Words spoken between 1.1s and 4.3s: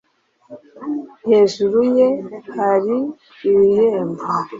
hejuru ye hari irembo!